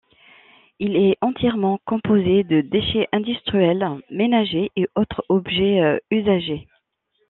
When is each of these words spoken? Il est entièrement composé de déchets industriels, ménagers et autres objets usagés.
Il 0.79 0.95
est 0.95 1.15
entièrement 1.21 1.77
composé 1.85 2.43
de 2.43 2.61
déchets 2.61 3.07
industriels, 3.11 3.87
ménagers 4.09 4.71
et 4.75 4.87
autres 4.95 5.23
objets 5.29 6.01
usagés. 6.09 6.67